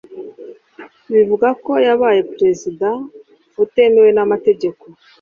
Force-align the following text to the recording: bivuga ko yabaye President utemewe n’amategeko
bivuga 1.11 1.47
ko 1.65 1.71
yabaye 1.87 2.19
President 2.33 2.99
utemewe 3.63 4.09
n’amategeko 4.13 4.83